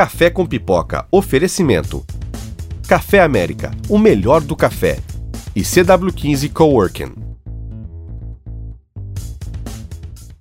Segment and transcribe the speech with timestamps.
[0.00, 1.04] Café com Pipoca.
[1.12, 2.02] Oferecimento.
[2.88, 4.96] Café América, o melhor do café.
[5.54, 7.12] E CW15 Coworking.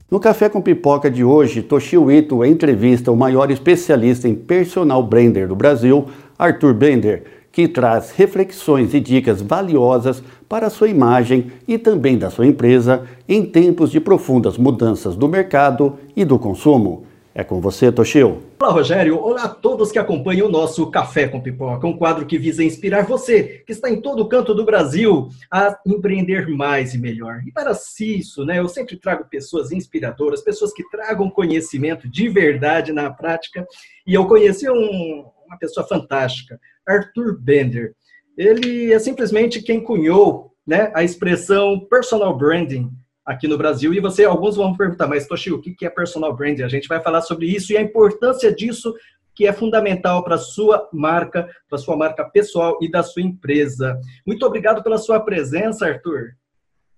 [0.09, 5.47] No Café com Pipoca de hoje, Toshio Ito entrevista o maior especialista em personal branding
[5.47, 6.05] do Brasil,
[6.37, 12.29] Arthur Bender, que traz reflexões e dicas valiosas para a sua imagem e também da
[12.29, 17.08] sua empresa em tempos de profundas mudanças do mercado e do consumo.
[17.39, 18.43] É com você, Toshio.
[18.61, 19.17] Olá, Rogério.
[19.17, 23.05] Olá a todos que acompanham o nosso Café com Pipoca, um quadro que visa inspirar
[23.05, 27.39] você, que está em todo canto do Brasil, a empreender mais e melhor.
[27.47, 27.71] E para
[28.01, 33.65] isso, né, eu sempre trago pessoas inspiradoras, pessoas que tragam conhecimento de verdade na prática.
[34.05, 37.93] E eu conheci um, uma pessoa fantástica, Arthur Bender.
[38.37, 42.91] Ele é simplesmente quem cunhou né, a expressão personal branding
[43.29, 43.93] aqui no Brasil.
[43.93, 46.63] E você, alguns vão perguntar, mas Toshio, o que é personal branding?
[46.63, 48.91] A gente vai falar sobre isso e a importância disso
[49.35, 53.21] que é fundamental para a sua marca, para a sua marca pessoal e da sua
[53.21, 54.01] empresa.
[54.25, 56.31] Muito obrigado pela sua presença, Arthur.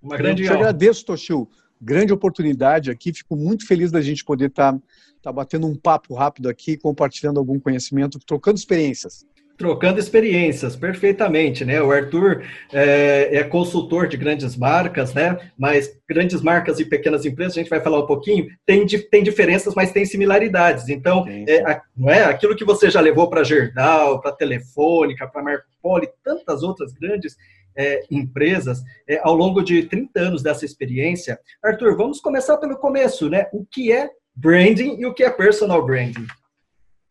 [0.02, 1.50] Uma grande Eu te agradeço, Toshio.
[1.80, 3.14] Grande oportunidade aqui.
[3.14, 4.80] Fico muito feliz da gente poder estar tá,
[5.22, 9.25] tá batendo um papo rápido aqui, compartilhando algum conhecimento, trocando experiências.
[9.57, 11.81] Trocando experiências, perfeitamente, né?
[11.81, 15.38] O Arthur é, é, consultor de grandes marcas, né?
[15.58, 19.75] Mas grandes marcas e pequenas empresas, a gente vai falar um pouquinho, tem, tem diferenças,
[19.75, 20.89] mas tem similaridades.
[20.89, 25.65] Então, é, não é aquilo que você já levou para Gerdau, para Telefônica, para Marco
[25.81, 27.36] Polo e tantas outras grandes
[27.75, 31.39] é, empresas é, ao longo de 30 anos dessa experiência.
[31.63, 33.47] Arthur, vamos começar pelo começo, né?
[33.53, 36.25] O que é branding e o que é personal branding?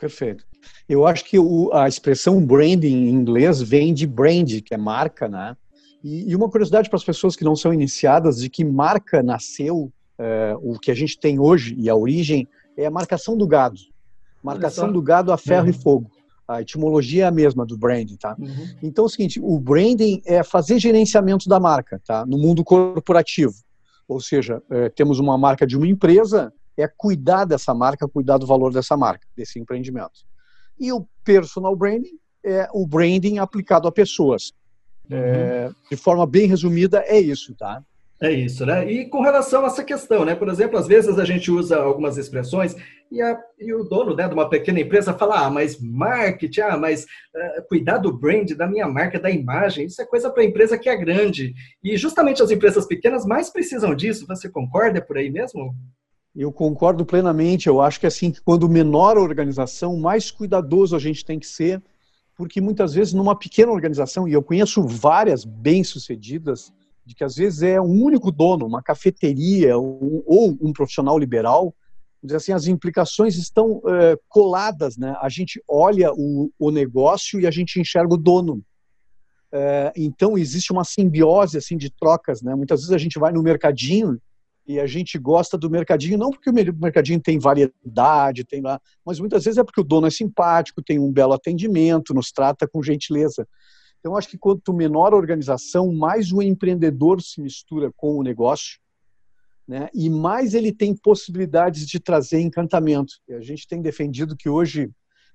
[0.00, 0.44] Perfeito.
[0.88, 5.28] Eu acho que o, a expressão branding em inglês vem de brand, que é marca,
[5.28, 5.54] né?
[6.02, 9.92] E, e uma curiosidade para as pessoas que não são iniciadas de que marca nasceu,
[10.18, 13.76] é, o que a gente tem hoje e a origem é a marcação do gado.
[14.42, 15.70] Marcação do gado a ferro uhum.
[15.70, 16.10] e fogo.
[16.48, 18.34] A etimologia é a mesma do branding, tá?
[18.38, 18.74] Uhum.
[18.82, 22.24] Então é o seguinte, o branding é fazer gerenciamento da marca, tá?
[22.26, 23.54] No mundo corporativo.
[24.08, 28.46] Ou seja, é, temos uma marca de uma empresa, é cuidar dessa marca, cuidar do
[28.46, 30.20] valor dessa marca, desse empreendimento.
[30.78, 34.52] E o personal branding é o branding aplicado a pessoas.
[35.10, 35.18] Uhum.
[35.18, 37.82] É, de forma bem resumida, é isso, tá?
[38.22, 38.90] É isso, né?
[38.90, 40.34] E com relação a essa questão, né?
[40.34, 42.76] Por exemplo, às vezes a gente usa algumas expressões
[43.10, 46.76] e, a, e o dono né, de uma pequena empresa fala, ah, mas marketing, ah,
[46.76, 50.46] mas uh, cuidar do brand, da minha marca, da imagem, isso é coisa para a
[50.46, 51.54] empresa que é grande.
[51.82, 54.26] E justamente as empresas pequenas mais precisam disso.
[54.26, 55.74] Você concorda é por aí mesmo?
[56.34, 57.66] Eu concordo plenamente.
[57.66, 61.82] Eu acho que assim, quando menor a organização, mais cuidadoso a gente tem que ser,
[62.36, 66.72] porque muitas vezes numa pequena organização, e eu conheço várias bem-sucedidas,
[67.04, 71.74] de que às vezes é um único dono, uma cafeteria ou um profissional liberal,
[72.34, 75.16] assim, as implicações estão é, coladas, né?
[75.20, 78.62] A gente olha o, o, negócio e a gente enxerga o dono.
[79.52, 82.54] É, então existe uma simbiose assim de trocas, né?
[82.54, 84.20] Muitas vezes a gente vai no mercadinho
[84.66, 89.18] e a gente gosta do mercadinho, não porque o mercadinho tem variedade, tem lá, mas
[89.18, 92.82] muitas vezes é porque o dono é simpático, tem um belo atendimento, nos trata com
[92.82, 93.46] gentileza.
[93.98, 98.78] Então, acho que quanto menor a organização, mais o empreendedor se mistura com o negócio,
[99.68, 99.88] né?
[99.94, 103.14] e mais ele tem possibilidades de trazer encantamento.
[103.28, 104.90] E a gente tem defendido que hoje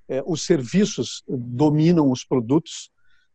[0.10, 2.90] é, os serviços dominam os produtos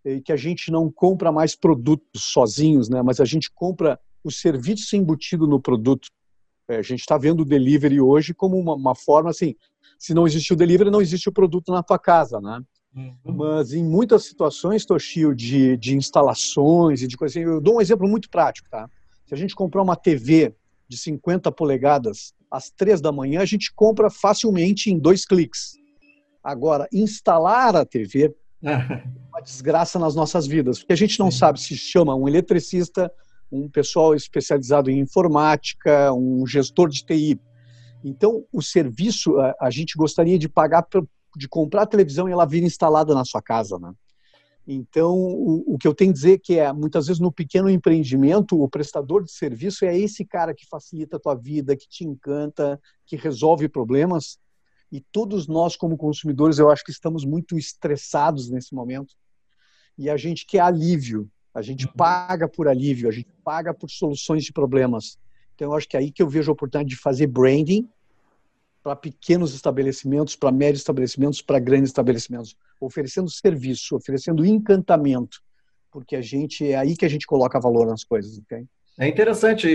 [0.04, 3.02] e que a gente não compra mais produtos sozinhos, né?
[3.02, 6.08] mas a gente compra o serviço embutido no produto.
[6.68, 9.54] É, a gente está vendo o delivery hoje como uma, uma, forma assim,
[9.98, 12.60] se não existe o delivery, não existe o produto na tua casa, né?
[12.94, 13.14] Uhum.
[13.24, 17.80] Mas em muitas situações, Toshio, de, de instalações e de coisas assim, eu dou um
[17.80, 18.88] exemplo muito prático, tá?
[19.26, 20.54] Se a gente comprar uma TV
[20.88, 25.76] de 50 polegadas às três da manhã, a gente compra facilmente em dois cliques.
[26.42, 31.38] Agora, instalar a TV é uma desgraça nas nossas vidas, porque a gente não Sim.
[31.38, 33.12] sabe se chama um eletricista,
[33.50, 37.40] um pessoal especializado em informática, um gestor de TI.
[38.04, 40.86] Então, o serviço, a, a gente gostaria de pagar,
[41.36, 43.92] de comprar a televisão e ela vir instalada na sua casa, né?
[44.66, 48.60] Então, o, o, que eu tenho a dizer que é, muitas vezes no pequeno empreendimento,
[48.62, 52.80] o prestador de serviço é esse cara que facilita a tua vida, que te encanta,
[53.04, 54.38] que resolve problemas.
[54.92, 59.14] E todos nós, como consumidores, eu acho que estamos muito estressados nesse momento.
[59.98, 61.28] E a gente quer alívio.
[61.54, 61.92] A gente uhum.
[61.92, 65.18] paga por alívio, a gente paga por soluções de problemas.
[65.54, 67.88] Então, eu acho que é aí que eu vejo a oportunidade de fazer branding
[68.82, 75.42] para pequenos estabelecimentos, para médios estabelecimentos, para grandes estabelecimentos, oferecendo serviço, oferecendo encantamento,
[75.90, 78.64] porque a gente é aí que a gente coloca valor nas coisas, ok?
[78.98, 79.66] É interessante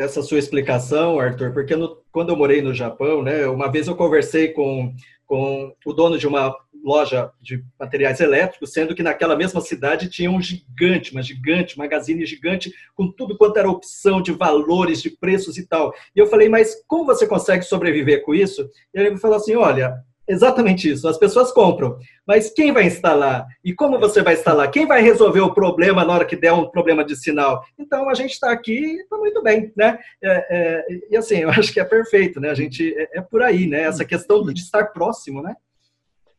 [0.00, 3.96] essa sua explicação, Arthur, porque no, quando eu morei no Japão, né, uma vez eu
[3.96, 4.94] conversei com,
[5.26, 10.30] com o dono de uma loja de materiais elétricos, sendo que naquela mesma cidade tinha
[10.30, 15.56] um gigante, uma gigante, magazine gigante, com tudo quanto era opção de valores, de preços
[15.58, 15.92] e tal.
[16.14, 18.68] E eu falei, mas como você consegue sobreviver com isso?
[18.94, 21.08] E ele me falou assim: olha, Exatamente isso.
[21.08, 23.48] As pessoas compram, mas quem vai instalar?
[23.64, 24.70] E como você vai instalar?
[24.70, 27.64] Quem vai resolver o problema na hora que der um problema de sinal?
[27.76, 29.98] Então a gente está aqui, está muito bem, né?
[30.22, 32.48] É, é, e assim, eu acho que é perfeito, né?
[32.48, 33.82] A gente é, é, por aí, né?
[33.82, 35.56] Essa questão de estar próximo, né?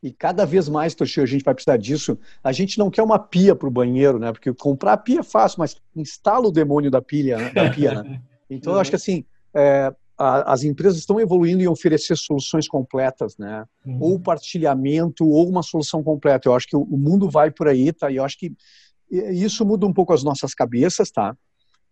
[0.02, 2.18] E cada vez mais, Toshio, a gente vai precisar disso.
[2.44, 4.32] A gente não quer uma pia para o banheiro, né?
[4.32, 7.52] Porque comprar pia é fácil, mas instala o demônio da pilha, né?
[7.52, 8.22] da pia, né?
[8.54, 13.38] Então, eu acho que assim, é, a, as empresas estão evoluindo em oferecer soluções completas,
[13.38, 13.64] né?
[13.86, 13.98] Uhum.
[14.02, 16.50] Ou partilhamento, ou uma solução completa.
[16.50, 18.12] Eu acho que o, o mundo vai por aí, tá?
[18.12, 18.54] E eu acho que
[19.10, 21.36] isso muda um pouco as nossas cabeças, tá?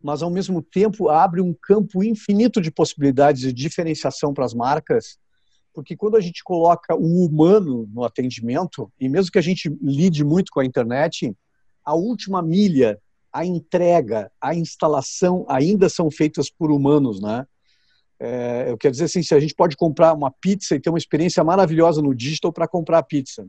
[0.02, 5.18] Mas ao mesmo tempo abre um campo infinito de possibilidades de diferenciação para as marcas,
[5.80, 10.24] porque quando a gente coloca o humano no atendimento, e mesmo que a gente lide
[10.26, 11.34] muito com a internet,
[11.86, 13.00] a última milha,
[13.32, 17.46] a entrega, a instalação ainda são feitas por humanos, né?
[18.20, 20.98] É, eu quero dizer assim, se a gente pode comprar uma pizza e ter uma
[20.98, 23.48] experiência maravilhosa no digital para comprar a pizza,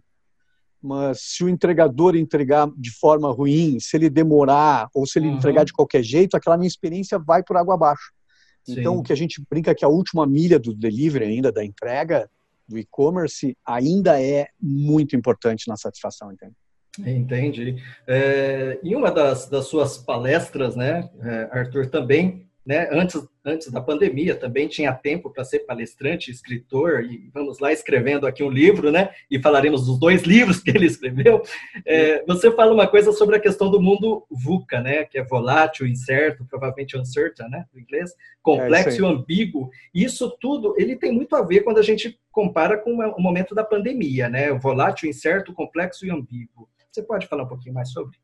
[0.80, 5.34] mas se o entregador entregar de forma ruim, se ele demorar ou se ele uhum.
[5.34, 8.12] entregar de qualquer jeito, aquela minha experiência vai por água abaixo.
[8.74, 8.80] Sim.
[8.80, 11.64] Então, o que a gente brinca é que a última milha do delivery ainda, da
[11.64, 12.28] entrega,
[12.68, 16.54] do e-commerce, ainda é muito importante na satisfação, entende?
[16.98, 17.76] Entendi.
[18.06, 22.88] É, em uma das, das suas palestras, né, é, Arthur, também né?
[22.92, 28.26] Antes, antes da pandemia também tinha tempo para ser palestrante, escritor, e vamos lá escrevendo
[28.26, 29.10] aqui um livro, né?
[29.30, 31.42] E falaremos dos dois livros que ele escreveu.
[31.86, 35.04] É, você fala uma coisa sobre a questão do mundo VUCA, né?
[35.04, 37.64] Que é volátil, incerto, provavelmente uncertain, né?
[37.72, 38.12] No inglês,
[38.42, 39.70] complexo é e ambíguo.
[39.94, 43.64] Isso tudo, ele tem muito a ver quando a gente compara com o momento da
[43.64, 44.52] pandemia, né?
[44.52, 46.68] Volátil, incerto, complexo e ambíguo.
[46.90, 48.18] Você pode falar um pouquinho mais sobre?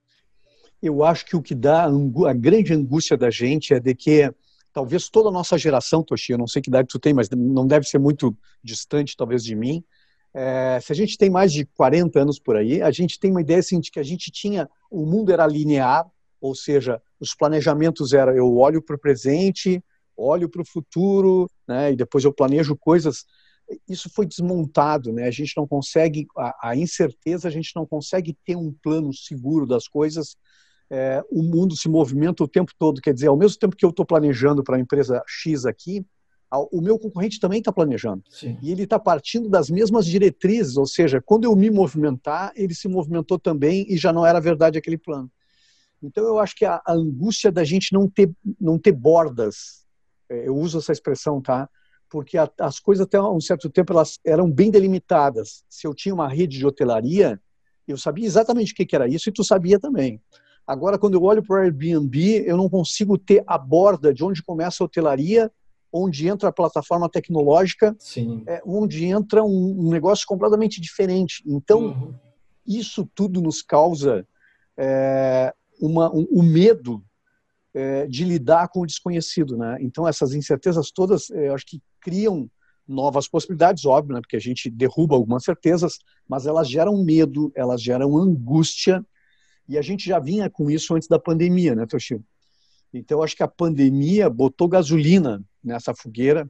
[0.83, 4.33] Eu acho que o que dá a grande angústia da gente é de que
[4.73, 7.67] talvez toda a nossa geração, Toshi, eu não sei que idade tu tem, mas não
[7.67, 9.83] deve ser muito distante, talvez, de mim.
[10.35, 13.41] É, se a gente tem mais de 40 anos por aí, a gente tem uma
[13.41, 16.07] ideia assim, de que a gente tinha, o mundo era linear,
[16.39, 19.83] ou seja, os planejamentos eram eu olho para o presente,
[20.15, 23.25] olho para o futuro, né, e depois eu planejo coisas.
[23.89, 25.27] Isso foi desmontado, né?
[25.27, 29.67] A gente não consegue, a, a incerteza, a gente não consegue ter um plano seguro
[29.67, 30.37] das coisas
[30.91, 33.01] é, o mundo se movimenta o tempo todo.
[33.01, 36.05] Quer dizer, ao mesmo tempo que eu estou planejando para a empresa X aqui,
[36.71, 38.23] o meu concorrente também está planejando.
[38.31, 38.57] Sim.
[38.63, 42.89] E ele está partindo das mesmas diretrizes, ou seja, quando eu me movimentar, ele se
[42.89, 45.31] movimentou também e já não era verdade aquele plano.
[46.03, 48.31] Então eu acho que a, a angústia da gente não ter,
[48.61, 49.85] não ter bordas,
[50.29, 51.69] é, eu uso essa expressão, tá?
[52.09, 55.65] Porque a, as coisas até um certo tempo elas eram bem delimitadas.
[55.69, 57.41] Se eu tinha uma rede de hotelaria,
[57.89, 60.21] eu sabia exatamente o que, que era isso e tu sabia também.
[60.67, 64.43] Agora, quando eu olho para o Airbnb, eu não consigo ter a borda de onde
[64.43, 65.51] começa a hotelaria,
[65.93, 67.97] onde entra a plataforma tecnológica,
[68.47, 71.43] é, onde entra um, um, negócio completamente diferente.
[71.47, 72.15] Então, uhum.
[72.67, 74.27] isso tudo nos causa
[74.77, 77.03] é, uma, um, um medo
[77.73, 79.57] é, de lidar com o desconhecido.
[79.57, 79.79] Né?
[79.81, 82.51] Então, essas incertezas todas, é, eu acho que criam
[82.87, 84.21] novas possibilidades, óbvio, né?
[84.21, 85.99] porque a gente derruba algumas certezas,
[86.29, 89.05] mas elas geram medo, elas geram angústia,
[89.69, 92.23] e a gente já vinha com isso antes da pandemia, né, Toshio?
[92.93, 96.49] Então, acho que a pandemia botou gasolina nessa fogueira.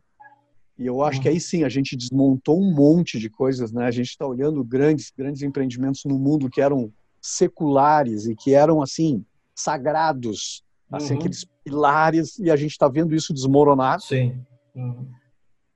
[0.78, 3.86] E eu acho que aí sim a gente desmontou um monte de coisas, né?
[3.86, 8.82] A gente está olhando grandes, grandes empreendimentos no mundo que eram seculares e que eram
[8.82, 11.20] assim sagrados, assim uhum.
[11.20, 14.00] aqueles pilares, e a gente está vendo isso desmoronar.
[14.00, 14.38] Sim.
[14.74, 15.08] Uhum.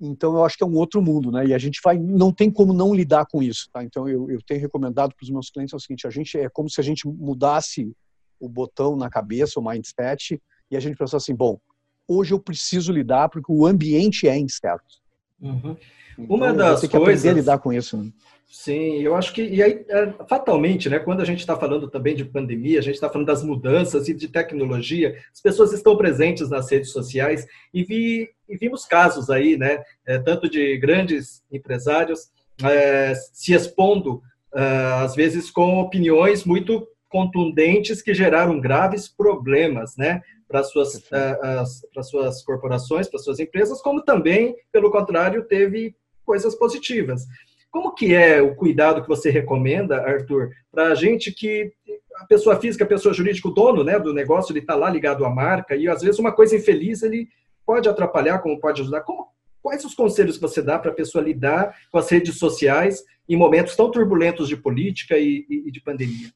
[0.00, 1.46] Então eu acho que é um outro mundo, né?
[1.46, 3.84] E a gente vai, não tem como não lidar com isso, tá?
[3.84, 6.48] Então eu, eu tenho recomendado para os meus clientes é o seguinte: a gente é
[6.48, 7.92] como se a gente mudasse
[8.40, 10.40] o botão na cabeça, o mindset,
[10.70, 11.60] e a gente pensasse assim, bom,
[12.08, 15.00] hoje eu preciso lidar porque o ambiente é incerto.
[15.40, 15.76] Uhum.
[16.18, 16.94] Então, Uma das coisas.
[16.94, 17.96] aprender a lidar com isso.
[17.96, 18.10] Né?
[18.50, 22.16] Sim, eu acho que, e aí, é, fatalmente, né, quando a gente está falando também
[22.16, 26.50] de pandemia, a gente está falando das mudanças e de tecnologia, as pessoas estão presentes
[26.50, 32.28] nas redes sociais e, vi, e vimos casos aí, né, é, tanto de grandes empresários
[32.64, 34.20] é, se expondo,
[34.52, 34.62] é,
[35.04, 42.02] às vezes, com opiniões muito contundentes que geraram graves problemas, né, para suas é, para
[42.02, 47.26] suas corporações, para suas empresas, como também, pelo contrário, teve coisas positivas.
[47.70, 51.72] Como que é o cuidado que você recomenda, Arthur, para a gente que
[52.16, 55.24] a pessoa física, a pessoa jurídica, o dono né, do negócio, ele está lá ligado
[55.24, 57.28] à marca, e às vezes uma coisa infeliz ele
[57.64, 59.02] pode atrapalhar, como pode ajudar.
[59.02, 59.28] Como,
[59.62, 63.36] quais os conselhos que você dá para a pessoa lidar com as redes sociais em
[63.36, 66.32] momentos tão turbulentos de política e, e, e de pandemia?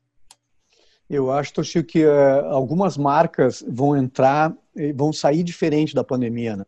[1.09, 4.55] Eu acho, Toshio, que uh, algumas marcas vão entrar,
[4.95, 6.65] vão sair diferente da pandemia, né?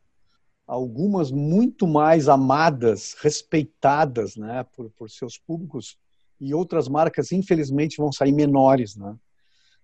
[0.67, 5.97] Algumas muito mais amadas, respeitadas, né, por, por seus públicos,
[6.41, 9.17] e outras marcas, infelizmente, vão sair menores, né?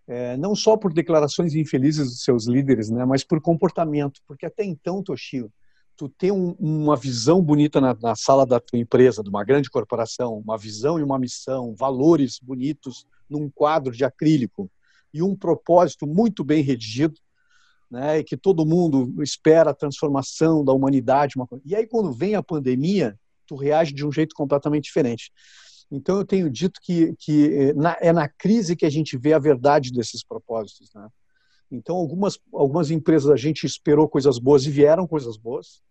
[0.06, 4.64] É, não só por declarações infelizes dos seus líderes, né, mas por comportamento, porque até
[4.64, 5.50] então, Toshio,
[5.96, 9.70] tu ter um, uma visão bonita na, na, sala da tua empresa, de uma grande
[9.70, 14.70] corporação, uma visão e uma missão, valores bonitos num quadro de acrílico
[15.12, 17.14] e um propósito muito bem redigido,
[17.90, 21.36] né, e que todo mundo espera a transformação da humanidade.
[21.36, 21.46] Uma...
[21.64, 25.30] E aí, quando vem a pandemia, tu reage de um jeito completamente diferente.
[25.90, 29.38] Então, eu tenho dito que, que eh, é na crise que a gente vê a
[29.38, 30.88] verdade desses propósitos.
[30.94, 31.06] Né?
[31.70, 35.82] Então, algumas, algumas empresas a gente esperou coisas boas e vieram coisas boas,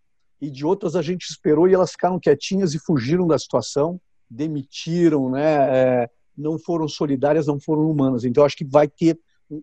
[0.41, 5.29] e de outras a gente esperou e elas ficaram quietinhas e fugiram da situação, demitiram,
[5.29, 5.43] né?
[5.69, 8.23] É, não foram solidárias, não foram humanas.
[8.23, 9.19] Então, acho que vai ter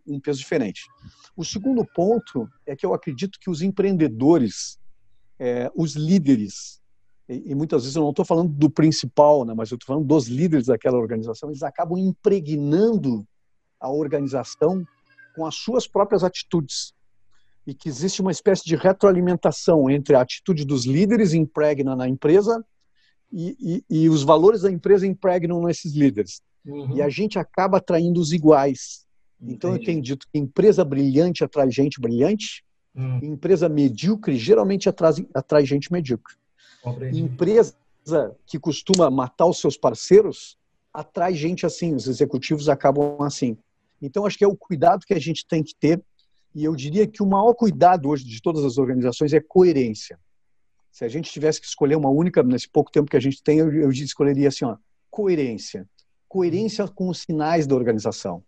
[0.06, 0.82] um peso diferente.
[1.37, 4.78] O segundo ponto é que eu acredito que os empreendedores,
[5.38, 6.80] é, os líderes,
[7.28, 10.06] e, e, muitas vezes eu não estou falando do principal, né, mas eu estou falando
[10.06, 13.26] dos líderes daquela organização, eles acabam impregnando
[13.80, 14.84] a organização
[15.34, 16.92] com as suas próprias atitudes.
[17.66, 22.64] E que existe uma espécie de retroalimentação entre a atitude dos líderes impregna na empresa
[23.30, 26.40] e, e, e os valores da empresa impregnam nesses líderes.
[26.68, 26.96] Uhum.
[26.96, 29.06] E a gente acaba atraindo os iguais.
[29.40, 29.54] Entendi.
[29.54, 32.62] Então eu tenho dito que empresa brilhante atrai gente brilhante,
[32.94, 33.20] uhum.
[33.22, 36.34] empresa medíocre geralmente atrai, atrai gente medíocre.
[36.82, 37.20] Compreendi.
[37.20, 37.75] Empresa
[38.46, 40.56] que costuma matar os seus parceiros
[40.92, 43.56] atrai gente assim, os executivos acabam assim.
[44.00, 46.02] Então acho que é o cuidado que a gente tem que ter
[46.54, 50.18] e eu diria que o maior cuidado hoje de todas as organizações é coerência.
[50.90, 53.58] Se a gente tivesse que escolher uma única, nesse pouco tempo que a gente tem,
[53.58, 54.76] eu, eu escolheria assim, ó,
[55.10, 55.87] coerência.
[56.28, 58.44] Coerência com os sinais da organização.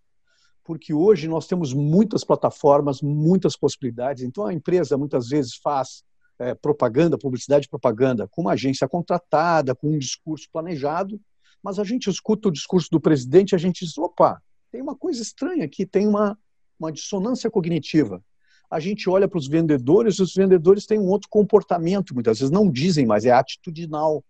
[0.64, 4.22] Porque hoje nós temos muitas plataformas, muitas possibilidades.
[4.22, 6.04] Então a empresa muitas vezes faz
[6.38, 11.20] é, propaganda, publicidade e propaganda com uma agência contratada, com um discurso planejado,
[11.62, 14.96] mas a gente escuta o discurso do presidente e a gente diz: opa, tem uma
[14.96, 16.38] coisa estranha aqui, tem uma,
[16.78, 18.22] uma dissonância cognitiva.
[18.70, 22.52] A gente olha para os vendedores e os vendedores têm um outro comportamento, muitas vezes
[22.52, 24.24] não dizem, mas é atitudinal.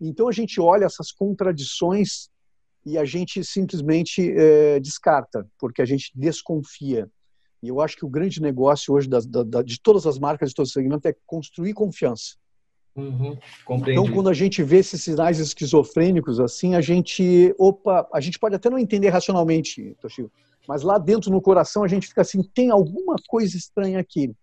[0.00, 2.28] Então a gente olha essas contradições
[2.88, 7.06] e a gente simplesmente é, descarta, porque a gente desconfia.
[7.62, 10.54] E eu acho que o grande negócio hoje da, da, de todas as marcas de
[10.54, 12.36] todo segmento é construir confiança.
[12.96, 13.38] Uhum,
[13.86, 18.56] então, quando a gente vê esses sinais esquizofrênicos assim, a gente, opa, a gente pode
[18.56, 20.32] até não entender racionalmente, Toshio,
[20.66, 24.34] mas lá dentro no coração a gente fica assim, tem alguma coisa estranha aqui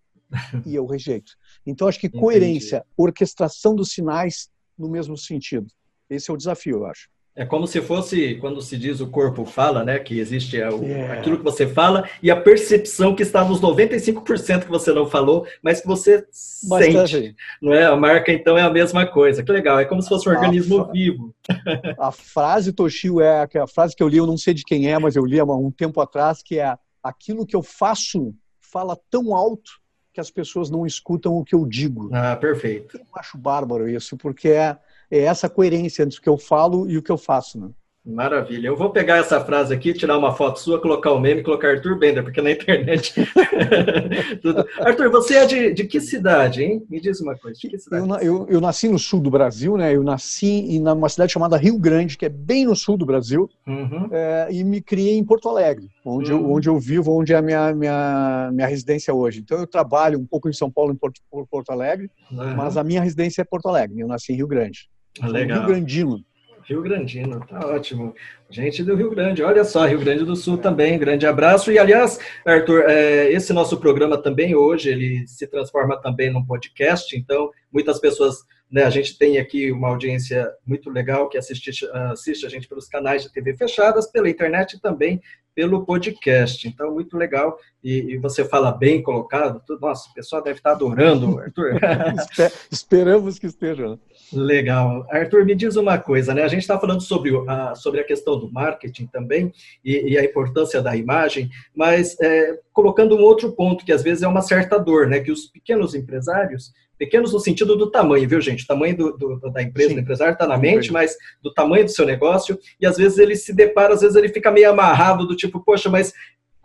[0.66, 1.34] e eu rejeito.
[1.66, 2.94] Então, acho que coerência, Entendi.
[2.96, 5.68] orquestração dos sinais no mesmo sentido.
[6.10, 7.10] Esse é o desafio, eu acho.
[7.38, 10.00] É como se fosse, quando se diz o corpo fala, né?
[10.00, 11.16] Que existe o, yeah.
[11.16, 15.46] aquilo que você fala e a percepção que está nos 95% que você não falou,
[15.62, 16.26] mas que você
[16.64, 17.12] Bastante.
[17.12, 17.36] sente.
[17.62, 17.86] Não é?
[17.86, 19.44] A marca, então, é a mesma coisa.
[19.44, 21.36] Que legal, é como se fosse um organismo a, vivo.
[22.00, 24.98] A frase, Toshio, é a frase que eu li, eu não sei de quem é,
[24.98, 29.36] mas eu li há um tempo atrás, que é aquilo que eu faço fala tão
[29.36, 29.72] alto
[30.14, 32.10] que as pessoas não escutam o que eu digo.
[32.14, 32.98] Ah, perfeito.
[32.98, 34.78] Eu acho bárbaro isso, porque é
[35.18, 37.60] é essa coerência entre o que eu falo e o que eu faço.
[37.60, 37.70] Né?
[38.06, 38.68] Maravilha.
[38.68, 41.70] Eu vou pegar essa frase aqui, tirar uma foto sua, colocar o meme e colocar
[41.70, 43.16] Arthur Bender, porque na internet.
[44.80, 46.86] Arthur, você é de, de que cidade, hein?
[46.88, 47.60] Me diz uma coisa.
[47.60, 48.08] De que cidade?
[48.08, 49.96] Eu, eu, eu, nasci no sul do Brasil, né?
[49.96, 53.50] Eu nasci em uma cidade chamada Rio Grande, que é bem no sul do Brasil,
[53.66, 54.08] uhum.
[54.12, 56.40] é, e me criei em Porto Alegre, onde, uhum.
[56.42, 59.40] eu, onde eu vivo, onde é a minha, minha, minha residência hoje.
[59.40, 61.20] Então eu trabalho um pouco em São Paulo, em Porto,
[61.50, 62.56] Porto Alegre, uhum.
[62.56, 64.00] mas a minha residência é Porto Alegre.
[64.00, 64.88] Eu nasci em Rio Grande.
[65.22, 65.60] Legal.
[65.60, 66.26] Rio Grandino.
[66.68, 68.14] Rio Grandino, tá ótimo.
[68.50, 71.72] Gente do Rio Grande, olha só, Rio Grande do Sul também, grande abraço.
[71.72, 77.16] E, aliás, Arthur, é, esse nosso programa também hoje, ele se transforma também num podcast,
[77.16, 78.38] então muitas pessoas,
[78.72, 82.88] né, a gente tem aqui uma audiência muito legal que assiste, assiste a gente pelos
[82.88, 85.22] canais de TV fechadas, pela internet e também
[85.56, 86.68] pelo podcast.
[86.68, 87.58] Então, muito legal.
[87.82, 89.62] E, e você fala bem colocado.
[89.66, 91.80] Tudo, nossa, o pessoal deve estar adorando, Arthur.
[92.70, 93.98] Esperamos que esteja.
[94.36, 95.08] Legal.
[95.10, 96.44] Arthur, me diz uma coisa, né?
[96.44, 99.52] A gente está falando sobre a, sobre a questão do marketing também
[99.84, 104.24] e, e a importância da imagem, mas é, colocando um outro ponto que às vezes
[104.24, 105.20] é uma certa dor, né?
[105.20, 108.64] Que os pequenos empresários, pequenos no sentido do tamanho, viu, gente?
[108.64, 109.96] O tamanho do, do da empresa, Sim.
[109.96, 113.36] do empresário está na mente, mas do tamanho do seu negócio, e às vezes ele
[113.36, 116.14] se depara, às vezes ele fica meio amarrado do tipo, poxa, mas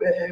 [0.02, 0.30] é,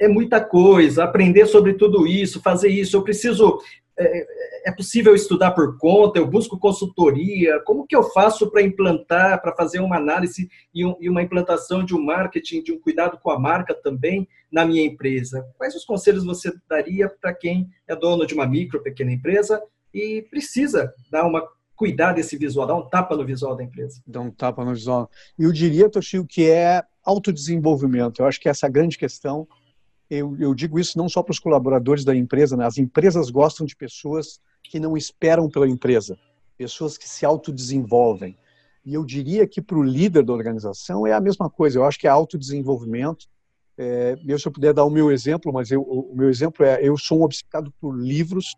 [0.00, 3.58] é muita coisa, aprender sobre tudo isso, fazer isso, eu preciso
[3.98, 4.26] é,
[4.66, 6.18] é, possível estudar por conta?
[6.18, 7.60] Eu busco consultoria?
[7.60, 11.84] Como que eu faço para implantar, para fazer uma análise e, um, e, uma implantação
[11.84, 15.44] de um marketing, de um cuidado com a marca também na minha empresa?
[15.56, 19.60] Quais os conselhos você daria para quem é dono de uma micro, pequena empresa
[19.92, 21.42] e precisa dar uma
[21.74, 24.02] cuidar desse visual, dar um tapa no visual da empresa?
[24.06, 25.08] Dar um tapa no visual.
[25.38, 28.20] Eu diria, Toshio, que é autodesenvolvimento.
[28.20, 29.46] Eu acho que essa é a grande questão
[30.10, 32.64] eu, eu digo isso não só para os colaboradores da empresa, né?
[32.64, 36.18] as empresas gostam de pessoas que não esperam pela empresa,
[36.56, 38.36] pessoas que se autodesenvolvem.
[38.84, 41.98] E eu diria que para o líder da organização é a mesma coisa, eu acho
[41.98, 43.26] que é autodesenvolvimento.
[43.76, 46.80] É, eu, se eu puder dar o meu exemplo, mas eu, o meu exemplo é:
[46.82, 48.56] eu sou um obcecado por livros,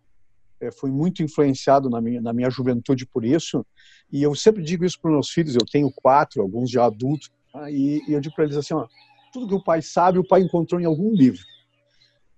[0.59, 3.65] é, fui muito influenciado na minha, na minha juventude por isso,
[4.11, 7.29] e eu sempre digo isso para os meus filhos, eu tenho quatro, alguns já adultos,
[7.51, 7.69] tá?
[7.69, 8.87] e, e eu digo para eles assim: ó,
[9.31, 11.41] tudo que o pai sabe, o pai encontrou em algum livro.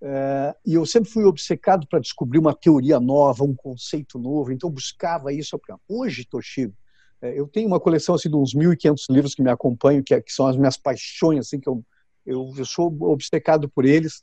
[0.06, 4.70] É, e eu sempre fui obcecado para descobrir uma teoria nova, um conceito novo, então
[4.70, 5.60] buscava isso.
[5.88, 6.74] Hoje, Toshiro,
[7.22, 10.22] é, eu tenho uma coleção assim, de uns 1.500 livros que me acompanham, que, é,
[10.22, 11.82] que, são as minhas paixões, assim, que eu,
[12.26, 14.22] eu, eu sou obcecado por eles.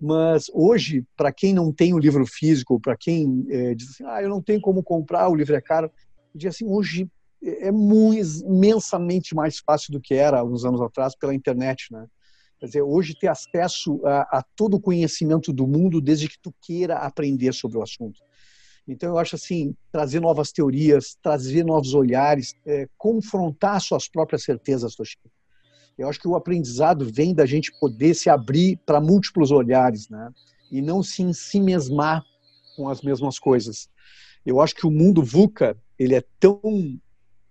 [0.00, 4.22] Mas hoje, para quem não tem o livro físico, para quem é, diz assim, ah,
[4.22, 5.90] eu não tenho como comprar, o livro é caro,
[6.32, 7.10] eu digo assim, hoje
[7.48, 12.06] é muito, imensamente mais fácil do que era uns anos atrás pela internet, né?
[12.58, 16.54] Quer dizer, hoje ter acesso a, a todo o conhecimento do mundo desde que tu
[16.62, 18.18] queira aprender sobre o assunto.
[18.88, 24.94] Então, eu acho assim, trazer novas teorias, trazer novos olhares, é, confrontar suas próprias certezas,
[24.94, 25.28] Toshiko.
[25.98, 30.30] Eu acho que o aprendizado vem da gente poder se abrir para múltiplos olhares, né?
[30.70, 32.22] E não se ensimesmar
[32.76, 33.88] com as mesmas coisas.
[34.44, 36.60] Eu acho que o mundo VUCA, ele é tão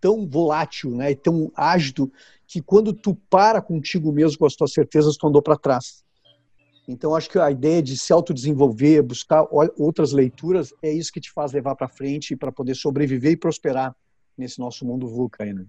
[0.06, 2.12] tão volátil, né, e tão ágido
[2.46, 6.06] que quando tu para contigo mesmo com as tuas certezas, tu andou para trás.
[6.88, 11.32] Então acho que a ideia de se autodesenvolver, buscar outras leituras, é isso que te
[11.32, 13.96] faz levar para frente para poder sobreviver e prosperar
[14.38, 15.08] nesse nosso mundo
[15.40, 15.66] aí, né?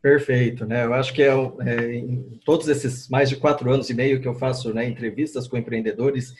[0.00, 0.84] Perfeito, né?
[0.84, 4.28] Eu acho que é, é, em todos esses mais de quatro anos e meio que
[4.28, 6.32] eu faço né, entrevistas com empreendedores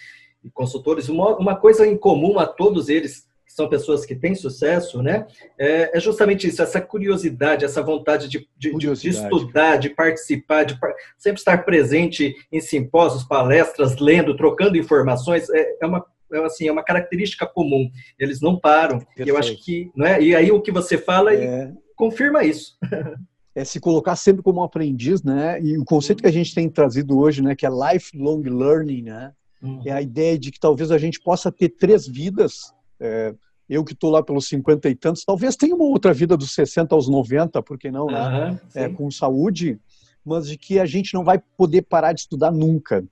[0.44, 3.25] e consultores, uma, uma coisa em comum a todos eles
[3.56, 5.26] são pessoas que têm sucesso, né?
[5.58, 10.78] É, é justamente isso, essa curiosidade, essa vontade de, de, de estudar, de participar, de
[10.78, 16.66] par sempre estar presente em simpósios, palestras, lendo, trocando informações, é, é uma é assim,
[16.66, 17.88] é uma característica comum.
[18.18, 18.98] Eles não param.
[19.16, 20.20] E eu acho que, não é?
[20.20, 21.72] E aí o que você fala é...
[21.94, 22.76] confirma isso.
[23.54, 25.62] é se colocar sempre como aprendiz, né?
[25.62, 29.32] E o conceito que a gente tem trazido hoje, né, que é lifelong learning, né?
[29.62, 29.80] Uhum.
[29.86, 33.34] É a ideia de que talvez a gente possa ter três vidas é,
[33.68, 36.94] eu que estou lá pelos 50 e tantos, talvez tenha uma outra vida dos 60
[36.94, 38.50] aos 90, por que não, né?
[38.50, 39.80] Uhum, é, com saúde,
[40.24, 43.04] mas de que a gente não vai poder parar de estudar nunca.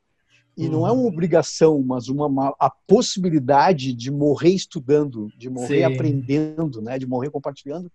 [0.56, 0.72] E uhum.
[0.72, 1.08] não é uma uhum.
[1.08, 5.94] obrigação, mas uma, uma, a possibilidade de morrer estudando, de morrer sim.
[5.94, 6.98] aprendendo, né?
[6.98, 7.90] de morrer compartilhando.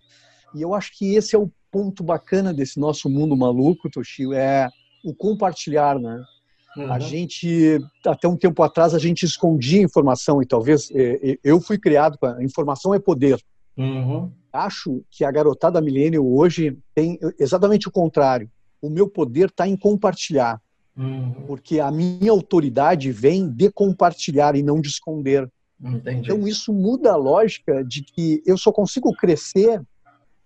[0.53, 4.67] E eu acho que esse é o ponto bacana desse nosso mundo maluco, Toshio, é
[5.03, 6.21] o compartilhar, né?
[6.77, 6.91] Uhum.
[6.91, 11.59] A gente, até um tempo atrás, a gente escondia informação e talvez é, é, eu
[11.59, 13.39] fui criado com a informação é poder.
[13.77, 14.31] Uhum.
[14.51, 18.49] Acho que a garotada milênio hoje tem exatamente o contrário.
[18.81, 20.61] O meu poder está em compartilhar.
[20.95, 21.31] Uhum.
[21.47, 25.49] Porque a minha autoridade vem de compartilhar e não de esconder.
[25.81, 26.19] Entendi.
[26.19, 29.81] Então isso muda a lógica de que eu só consigo crescer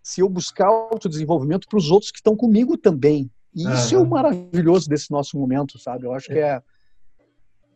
[0.01, 3.31] se eu buscar autodesenvolvimento para os outros que estão comigo também.
[3.55, 3.73] E uhum.
[3.73, 6.05] isso é o maravilhoso desse nosso momento, sabe?
[6.05, 6.61] Eu acho que é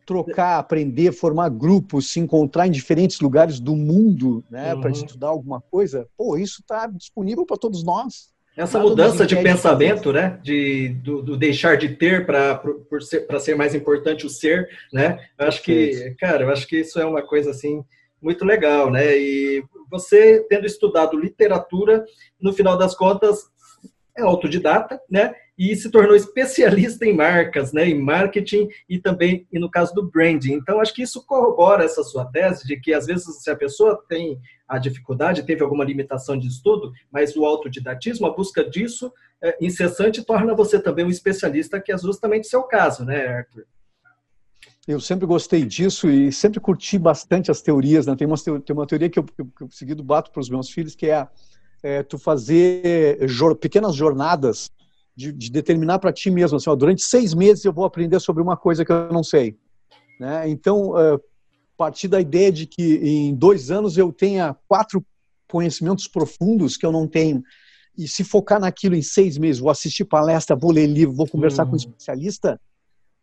[0.08, 4.80] trocar, aprender, formar grupos, se encontrar em diferentes lugares do mundo, né, uhum.
[4.80, 6.08] para estudar alguma coisa.
[6.16, 8.32] Pô, isso está disponível para todos nós.
[8.56, 12.60] Essa Nada mudança de pensamento, né, de do, do deixar de ter para
[13.00, 15.20] ser para ser mais importante o ser, né?
[15.38, 17.84] Eu acho que, cara, eu acho que isso é uma coisa assim
[18.20, 19.16] muito legal, né?
[19.16, 22.04] E você tendo estudado literatura,
[22.40, 23.44] no final das contas,
[24.16, 25.34] é autodidata, né?
[25.58, 27.88] E se tornou especialista em marcas, né?
[27.88, 30.52] Em marketing e também, e no caso do branding.
[30.52, 34.00] Então, acho que isso corrobora essa sua tese de que, às vezes, se a pessoa
[34.08, 39.56] tem a dificuldade, teve alguma limitação de estudo, mas o autodidatismo, a busca disso é,
[39.60, 43.64] incessante, torna você também um especialista, que é justamente o seu caso, né, Arthur?
[44.86, 48.06] Eu sempre gostei disso e sempre curti bastante as teorias.
[48.06, 48.16] Né?
[48.16, 50.94] Tem, uma, tem uma teoria que eu, que eu seguido bato para os meus filhos,
[50.94, 51.28] que é,
[51.82, 54.70] é tu fazer jor, pequenas jornadas
[55.18, 58.40] de, de determinar para ti mesmo, assim, ó, durante seis meses eu vou aprender sobre
[58.40, 59.58] uma coisa que eu não sei.
[60.20, 60.48] Né?
[60.48, 61.20] Então, uh,
[61.76, 65.04] partir da ideia de que em dois anos eu tenha quatro
[65.50, 67.42] conhecimentos profundos que eu não tenho
[67.96, 71.64] e se focar naquilo em seis meses, vou assistir palestra, vou ler livro, vou conversar
[71.64, 71.70] uhum.
[71.70, 72.60] com um especialista,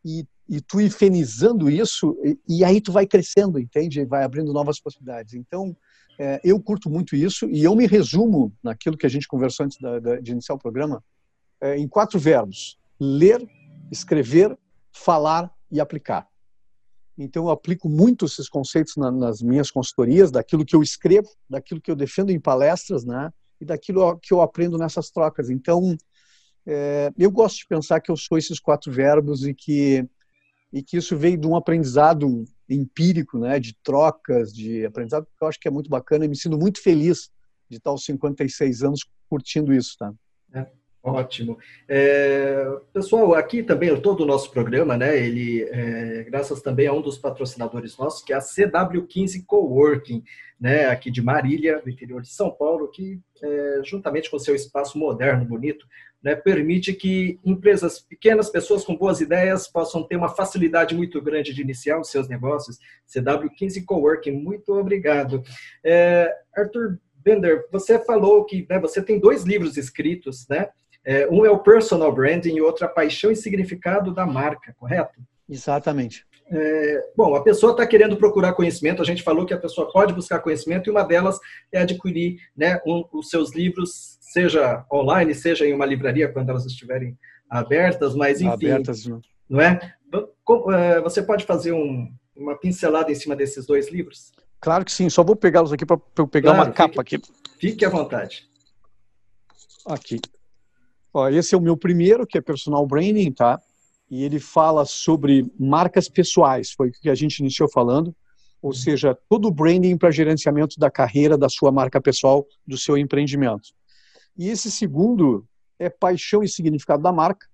[0.03, 4.03] e, e tu ir fenizando isso, e, e, aí tu vai crescendo, entende?
[4.03, 5.33] Vai abrindo novas possibilidades.
[5.33, 5.75] Então,
[6.19, 9.77] é, eu curto muito isso, e eu me resumo naquilo que a gente conversou antes
[9.79, 11.01] da, da, de iniciar o programa,
[11.61, 13.45] é, em quatro verbos: ler,
[13.91, 14.57] escrever,
[14.91, 16.27] falar e aplicar.
[17.17, 21.79] Então, eu aplico muito esses conceitos na, nas minhas consultorias, daquilo que eu escrevo, daquilo
[21.79, 23.31] que eu defendo em palestras, né?
[23.59, 25.49] E daquilo que eu aprendo nessas trocas.
[25.49, 25.95] Então,
[26.65, 30.07] é, eu gosto de pensar que eu sou esses quatro verbos e que
[30.73, 35.47] e que isso veio de um aprendizado empírico, né, de trocas, de aprendizado que eu
[35.47, 37.31] acho que é muito bacana e me sinto muito feliz
[37.69, 40.13] de estar aos 56 anos curtindo isso, tá?
[40.53, 40.67] É.
[41.05, 41.59] Ótimo.
[41.87, 45.15] É, pessoal, aqui também todo o nosso programa, né?
[45.15, 50.23] Ele, é, graças também a um dos patrocinadores nossos, que é a CW15 Coworking,
[50.59, 50.87] né?
[50.87, 55.45] Aqui de Marília, do interior de São Paulo, que é, juntamente com seu espaço moderno,
[55.45, 55.85] bonito,
[56.23, 61.53] né, permite que empresas pequenas, pessoas com boas ideias, possam ter uma facilidade muito grande
[61.53, 62.79] de iniciar os seus negócios.
[63.07, 65.43] CW15 Coworking, muito obrigado.
[65.83, 70.69] É, Arthur Bender, você falou que né, você tem dois livros escritos, né?
[71.05, 75.21] É, um é o personal branding e outro a paixão e significado da marca, correto?
[75.47, 76.25] Exatamente.
[76.47, 80.13] É, bom, a pessoa está querendo procurar conhecimento, a gente falou que a pessoa pode
[80.13, 81.39] buscar conhecimento e uma delas
[81.71, 86.65] é adquirir né, um, os seus livros, seja online, seja em uma livraria quando elas
[86.65, 87.17] estiverem
[87.49, 88.53] abertas, mas enfim.
[88.71, 89.19] Abertas, né?
[89.49, 89.79] não é?
[90.73, 91.01] é?
[91.01, 94.31] Você pode fazer um, uma pincelada em cima desses dois livros?
[94.59, 97.31] Claro que sim, só vou pegá-los aqui para eu pegar claro, uma capa fique, aqui.
[97.59, 98.47] Fique à vontade.
[99.85, 100.19] Aqui.
[101.15, 103.61] Ó, esse é o meu primeiro, que é Personal Branding, tá?
[104.11, 108.13] E ele fala sobre marcas pessoais, foi o que a gente iniciou falando.
[108.61, 108.73] Ou uhum.
[108.75, 113.69] seja, todo o branding para gerenciamento da carreira, da sua marca pessoal, do seu empreendimento.
[114.37, 115.47] E esse segundo
[115.79, 117.47] é Paixão e Significado da Marca,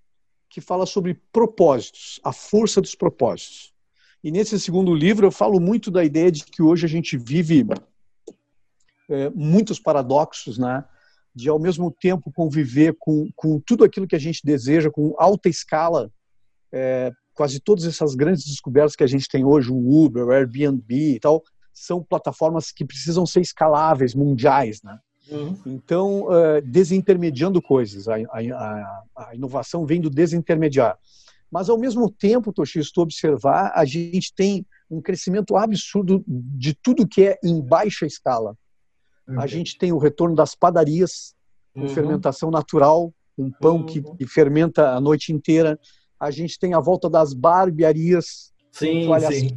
[0.50, 3.72] que fala sobre propósitos, a força dos propósitos.
[4.24, 7.64] E nesse segundo livro eu falo muito da ideia de que hoje a gente vive
[9.08, 10.84] é, muitos paradoxos, né?
[11.34, 15.50] De ao mesmo tempo conviver com, com tudo aquilo que a gente deseja, com alta
[15.50, 16.12] escala,
[16.72, 21.16] é, quase todas essas grandes descobertas que a gente tem hoje, o Uber, o Airbnb
[21.16, 21.42] e tal,
[21.74, 25.00] são plataformas que precisam ser escaláveis, mundiais, né?
[25.30, 25.58] Uhum.
[25.66, 30.98] Então, uh, desintermediando coisas, a, a, a, inovação vem do desintermediar.
[31.50, 36.74] Mas, ao mesmo tempo, Toshi, se tu observar, a gente tem um crescimento absurdo de
[36.74, 38.58] tudo que é em baixa escala.
[39.28, 39.40] Uhum.
[39.40, 41.34] A gente tem o retorno das padarias,
[41.74, 41.90] com uhum.
[41.90, 43.86] fermentação natural, um pão uhum.
[43.86, 45.80] que, que, fermenta a noite inteira.
[46.20, 49.08] A gente tem a volta das barbearias, sim,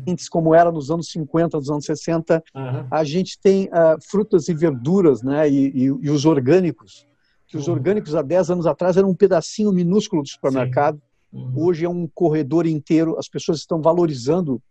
[0.05, 2.43] quentes, como era nos anos 50, nos anos 60.
[2.91, 5.49] A gente tem uh, frutas e verduras, né?
[5.49, 7.07] E, e, e os orgânicos.
[7.47, 7.75] Que os uhum.
[7.75, 11.01] orgânicos, há 10 anos atrás, eram um pedacinho minúsculo do supermercado.
[11.33, 11.53] Uhum.
[11.57, 13.19] Hoje é um corredor inteiro.
[13.19, 14.63] As pessoas estão valorizando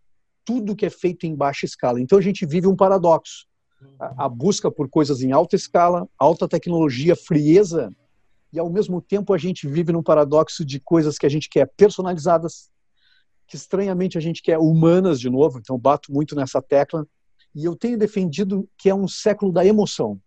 [0.44, 2.00] tudo que é feito em baixa escala.
[2.00, 3.46] Então a gente vive um paradoxo
[3.98, 7.94] a, busca por coisas em alta escala, alta tecnologia, frieza,
[8.52, 11.70] e ao mesmo tempo a gente vive num paradoxo de coisas que a gente quer
[11.76, 12.70] personalizadas,
[13.46, 17.06] que estranhamente a gente quer humanas de novo, então bato muito nessa tecla,
[17.54, 20.20] e eu tenho defendido que é um século da emoção.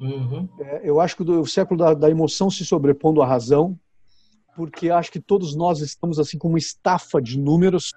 [0.00, 0.48] Uhum.
[0.60, 3.78] É, eu acho que o século da, da, emoção se sobrepondo à razão,
[4.54, 7.92] porque acho que todos nós estamos assim com uma estafa de números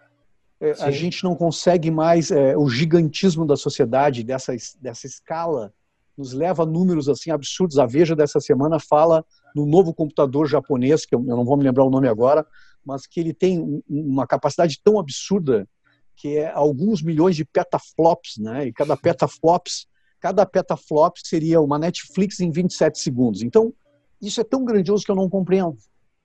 [0.62, 5.74] é, a gente não consegue mais é, o gigantismo da sociedade dessa dessa escala
[6.15, 7.80] nos leva a números assim absurdos.
[7.80, 11.63] A Veja dessa semana fala no novo computador japonês que eu, eu não vou me
[11.63, 12.45] lembrar o nome agora,
[12.86, 15.67] mas que ele tem uma capacidade tão absurda
[16.15, 18.67] que é alguns milhões de petaflops, né?
[18.67, 19.88] E cada petaflops,
[20.19, 23.41] cada petaflop seria uma Netflix em 27 segundos.
[23.41, 23.74] Então,
[24.21, 25.76] isso é tão grandioso que eu não compreendo.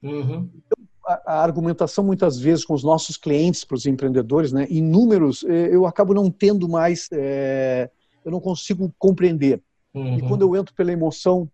[0.03, 0.51] Uhum.
[0.55, 5.45] Então, a, argumentação muitas vezes com os nossos clientes, para os empreendedores, né, em números,
[5.45, 7.88] eh, eu acabo não tendo mais, é,
[8.25, 9.62] eu não consigo compreender.
[9.95, 10.19] Uhum.
[10.19, 11.49] E quando eu entro pela emoção,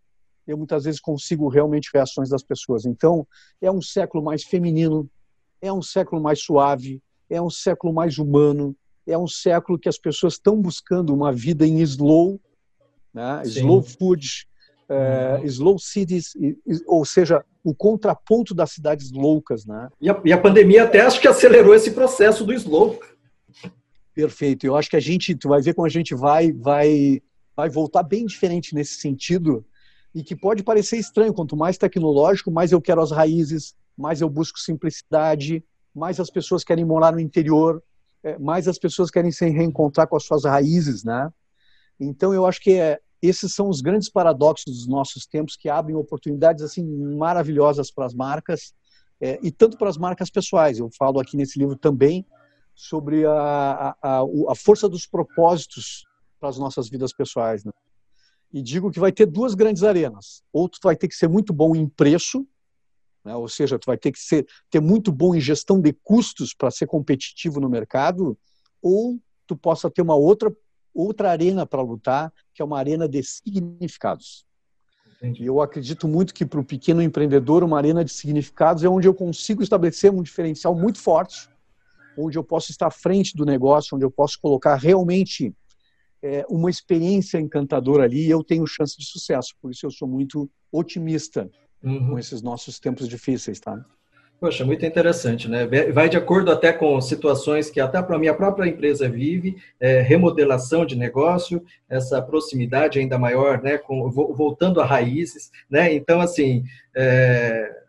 [0.46, 2.84] eu muitas vezes consigo realmente reações das pessoas.
[2.84, 3.26] Então,
[3.60, 5.08] é um século mais feminino,
[5.60, 8.74] é um século mais suave, é um século mais humano,
[9.06, 12.40] é um século que as pessoas estão buscando uma vida em slow,
[13.12, 13.42] né?
[13.44, 14.46] slow food,
[14.88, 15.44] é, uhum.
[15.44, 16.36] slow cities,
[16.86, 19.88] ou seja, o contraponto das cidades loucas, né?
[20.00, 23.00] E a, e a, pandemia até acho que acelerou esse processo do slow.
[24.14, 24.66] Perfeito.
[24.66, 27.22] Eu acho que a gente, tu vai ver como a gente vai, vai,
[27.56, 29.64] vai voltar bem diferente nesse sentido
[30.14, 31.32] e que pode parecer estranho.
[31.32, 35.64] Quanto mais tecnológico, mais eu quero as raízes, mais eu busco simplicidade,
[35.94, 37.82] mais as pessoas querem morar no interior,
[38.22, 41.30] é, mais as pessoas querem se reencontrar com as suas raízes, né?
[41.98, 45.96] Então eu acho que é, esses são os grandes paradoxos dos nossos tempos que abrem
[45.96, 46.84] oportunidades assim
[47.16, 48.74] maravilhosas para as marcas
[49.20, 50.80] é, e tanto para as marcas pessoais.
[50.80, 52.26] Eu falo aqui nesse livro também
[52.74, 56.04] sobre a, a, a força dos propósitos
[56.40, 57.64] para as nossas vidas pessoais.
[57.64, 57.70] Né?
[58.52, 60.42] E digo que vai ter duas grandes arenas.
[60.52, 62.44] Ou tu vai ter que ser muito bom em preço,
[63.24, 63.36] né?
[63.36, 66.72] ou seja, tu vai ter que ser, ter muito bom em gestão de custos para
[66.72, 68.36] ser competitivo no mercado,
[68.82, 70.52] ou tu possa ter uma outra,
[70.94, 74.44] outra arena para lutar, que é uma arena de significados.
[75.22, 79.06] E eu acredito muito que para o pequeno empreendedor, uma arena de significados é onde
[79.06, 81.48] eu consigo estabelecer um diferencial muito forte
[82.16, 85.54] onde eu posso estar à frente do negócio, onde eu posso colocar realmente
[86.22, 89.54] é, uma experiência encantadora ali e eu tenho chance de sucesso.
[89.60, 91.50] Por isso eu sou muito otimista
[91.82, 92.10] uhum.
[92.10, 93.84] com esses nossos tempos difíceis, tá?
[94.42, 95.68] Poxa, muito interessante, né?
[95.92, 100.00] Vai de acordo até com situações que até para a minha própria empresa vive, é,
[100.00, 103.78] remodelação de negócio, essa proximidade ainda maior, né?
[103.78, 105.94] Com, voltando a raízes, né?
[105.94, 107.81] Então, assim, é,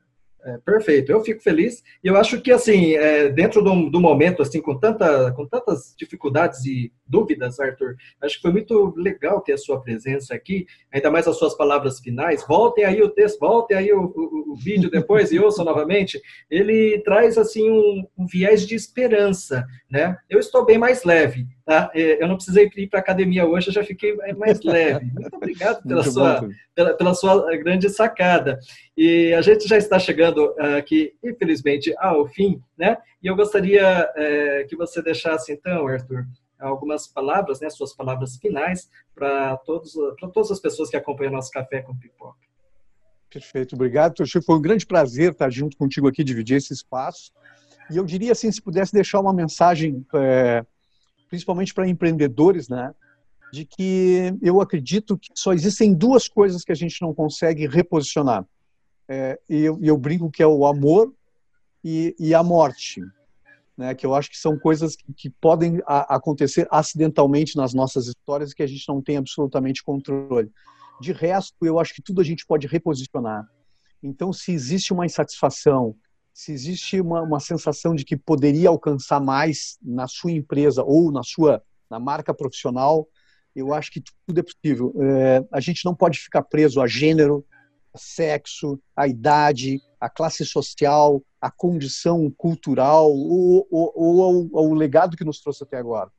[0.46, 4.42] é, perfeito, eu fico feliz e eu acho que assim é, dentro do, do, momento
[4.42, 9.54] assim com tanta com tantas dificuldades e dúvidas, Arthur, acho que foi muito legal ter
[9.54, 12.44] a sua presença aqui, ainda mais as suas palavras finais.
[12.48, 16.20] Voltem aí o texto, voltem aí o, o, o vídeo depois e ouçam novamente.
[16.50, 20.18] Ele traz assim um, um viés de esperança, né?
[20.30, 21.92] Eu estou bem mais leve, tá?
[21.94, 25.06] É, eu não precisei ir para academia hoje, eu já fiquei mais leve.
[25.14, 26.50] Muito obrigado pela muito sua bom.
[26.76, 28.60] pela, pela sua grande sacada.
[28.98, 32.98] E a gente já está chegando aqui, infelizmente, ao fim, né?
[33.22, 36.26] E eu gostaria é, que você deixasse, então, Arthur,
[36.60, 41.96] algumas palavras, né, suas palavras finais, para todas as pessoas que acompanham nosso Café com
[41.96, 42.40] Pipoca.
[43.30, 44.44] Perfeito, obrigado, Toshio.
[44.44, 47.32] Foi um grande prazer estar junto contigo aqui, dividir esse espaço.
[47.92, 50.64] E eu diria assim, se pudesse deixar uma mensagem, é,
[51.34, 52.94] principalmente para empreendedores, né,
[53.52, 58.46] de que eu acredito que só existem duas coisas que a gente não consegue reposicionar.
[59.10, 61.12] É, e eu, eu brinco que é o amor
[61.84, 63.02] e, e a morte
[63.76, 68.06] né, que eu acho que são coisas que, que podem a, acontecer acidentalmente nas nossas
[68.06, 70.52] histórias que a gente não tem absolutamente controle.
[71.02, 73.50] De resto, eu acho que tudo a gente pode reposicionar.
[74.04, 75.96] Então, se existe uma insatisfação,
[76.34, 81.22] se existe uma, uma sensação de que poderia alcançar mais na sua empresa ou na
[81.24, 83.08] sua na marca profissional,
[83.56, 84.94] eu acho que tudo é possível.
[85.00, 87.46] É, a gente não pode ficar preso a gênero,
[87.94, 94.74] a sexo, a idade, a classe social, a condição cultural ou, ou, ou, ou o
[94.74, 96.10] legado que nos trouxe até agora.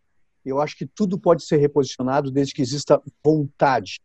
[0.44, 4.00] Eu acho que tudo pode ser reposicionado desde que exista vontade.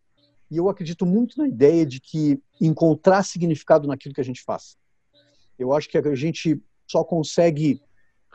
[0.49, 4.75] E eu acredito muito na ideia de que encontrar significado naquilo que a gente faz.
[5.59, 7.81] Eu acho que a gente só consegue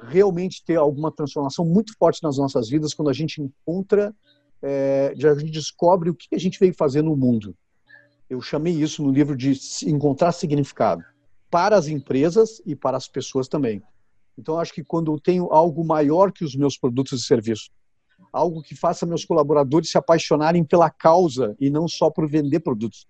[0.09, 4.15] realmente ter alguma transformação muito forte nas nossas vidas quando a gente encontra,
[4.63, 7.57] é, a gente descobre o que a gente veio fazer no mundo.
[8.29, 9.53] Eu chamei isso no livro de
[9.87, 11.03] encontrar significado
[11.51, 13.83] para as empresas e para as pessoas também.
[14.37, 17.71] Então, acho que quando eu tenho algo maior que os meus produtos e serviços,
[18.33, 23.07] algo que faça meus colaboradores se apaixonarem pela causa e não só por vender produtos.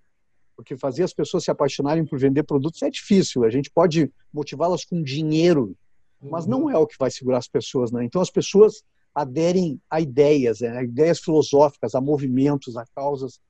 [0.56, 3.44] Porque fazer as pessoas se apaixonarem por vender produtos é difícil.
[3.44, 5.76] A gente pode motivá-las com dinheiro,
[6.20, 7.90] mas não é o que vai segurar as pessoas.
[7.90, 8.04] Né?
[8.04, 8.82] Então, as pessoas
[9.14, 10.78] aderem a ideias, né?
[10.78, 13.40] a ideias filosóficas, a movimentos, a causas.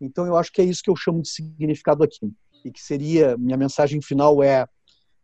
[0.00, 2.32] Então, eu acho que é isso que eu chamo de significado aqui
[2.64, 4.66] e que seria minha mensagem final é,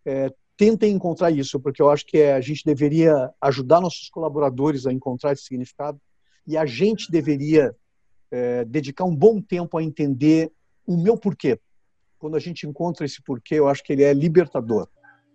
[0.07, 4.87] é tentem encontrar isso, porque eu acho que é, a gente deveria ajudar nossos colaboradores
[4.87, 6.01] a encontrar esse significado
[6.47, 7.75] e a gente deveria
[8.31, 10.53] é, dedicar um bom tempo a entender
[10.87, 11.59] o meu porquê.
[12.19, 14.89] Quando a gente encontra esse porquê, eu acho que ele é libertador.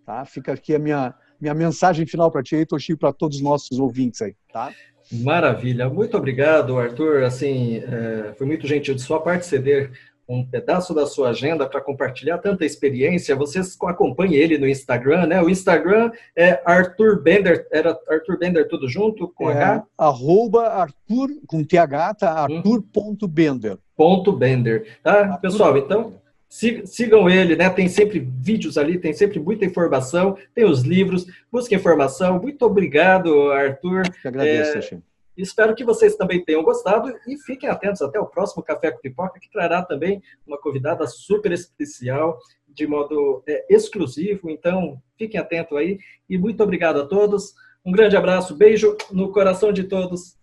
[0.04, 0.24] Tá?
[0.24, 3.78] Fica aqui a minha, minha mensagem final para ti, e Toshi, para todos os nossos
[3.78, 4.34] ouvintes aí.
[4.52, 4.72] Tá?
[5.10, 7.24] Maravilha, muito obrigado, Arthur.
[7.24, 9.90] Assim, é, foi muito gentil de sua parte ceder
[10.28, 15.40] um pedaço da sua agenda para compartilhar tanta experiência, vocês acompanhem ele no Instagram, né?
[15.40, 19.84] O Instagram é Arthur Bender, era Arthur Bender tudo junto, com é, H?
[19.96, 22.46] Arroba Arthur, com TH, tá?
[22.50, 22.56] Hum.
[22.58, 23.78] Arthur.bender.
[23.96, 25.20] Ponto Bender, tá?
[25.20, 26.12] Arthur Pessoal, então,
[26.48, 27.70] sigam ele, né?
[27.70, 32.38] Tem sempre vídeos ali, tem sempre muita informação, tem os livros, busquem informação.
[32.38, 34.02] Muito obrigado, Arthur.
[34.22, 35.00] Eu agradeço, é,
[35.38, 39.38] Espero que vocês também tenham gostado e fiquem atentos até o próximo Café com Pipoca,
[39.38, 44.50] que trará também uma convidada super especial, de modo é, exclusivo.
[44.50, 47.54] Então, fiquem atentos aí e muito obrigado a todos.
[47.86, 50.36] Um grande abraço, beijo no coração de todos.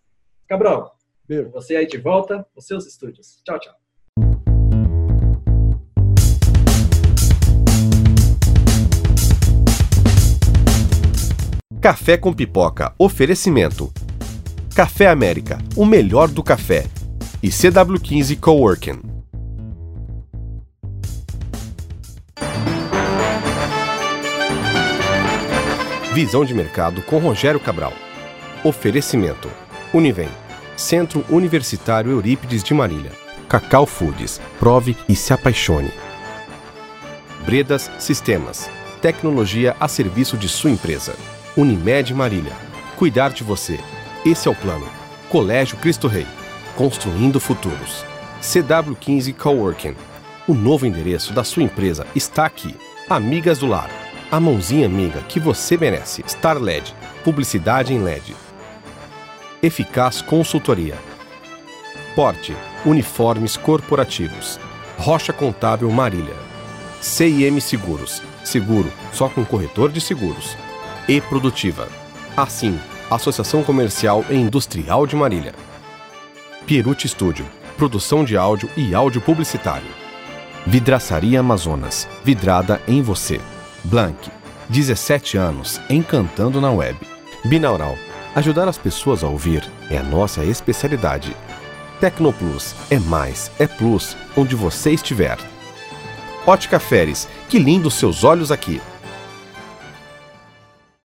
[0.48, 1.50] Cabral, Beijo.
[1.50, 3.42] você aí de volta nos seus estúdios.
[3.44, 3.74] Tchau, tchau.
[11.82, 12.96] Café com Pipoca.
[12.98, 13.92] Oferecimento.
[14.76, 16.86] Café América, o melhor do café.
[17.42, 19.02] E CW15 Coworking.
[26.14, 27.94] Visão de mercado com Rogério Cabral.
[28.66, 29.50] Oferecimento.
[29.94, 30.28] Univem.
[30.76, 33.14] Centro Universitário Eurípides de Marília.
[33.48, 34.42] Cacau Foods.
[34.60, 35.92] Prove e se apaixone.
[37.46, 38.70] Bredas Sistemas.
[39.02, 41.16] Tecnologia a serviço de sua empresa.
[41.56, 42.52] Unimed Marília.
[42.98, 43.80] Cuidar de você.
[44.26, 44.90] Esse é o plano.
[45.30, 46.26] Colégio Cristo Rei.
[46.76, 48.04] Construindo futuros.
[48.42, 49.96] CW15 Coworking.
[50.48, 52.76] O novo endereço da sua empresa está aqui.
[53.08, 53.88] Amigas do Lar.
[54.32, 56.24] A mãozinha amiga que você merece.
[56.28, 56.92] Star LED.
[57.24, 58.36] Publicidade em LED.
[59.62, 60.98] Eficaz Consultoria.
[62.16, 62.58] Porte.
[62.84, 64.60] Uniformes corporativos.
[64.98, 66.36] Rocha Contábil Marília.
[67.00, 68.24] CIM Seguros.
[68.44, 70.58] Seguro só com corretor de seguros.
[71.08, 71.88] E Produtiva.
[72.36, 75.54] Assim, Associação Comercial e Industrial de Marília.
[76.66, 77.46] Pierucci Studio.
[77.78, 79.88] Produção de áudio e áudio publicitário.
[80.66, 82.08] Vidraçaria Amazonas.
[82.24, 83.40] Vidrada em você.
[83.84, 84.32] Blank.
[84.70, 86.98] 17 anos encantando na web.
[87.44, 87.96] Binaural.
[88.34, 91.36] Ajudar as pessoas a ouvir é a nossa especialidade.
[92.00, 95.38] Tecnoplus é mais, é plus, onde você estiver.
[96.48, 98.82] Ótica Feres, que lindo seus olhos aqui.